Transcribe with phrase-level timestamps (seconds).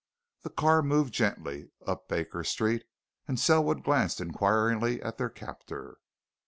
[0.41, 2.85] The car moved gently up Baker Street,
[3.27, 5.99] and Selwood glanced inquiringly at their captor.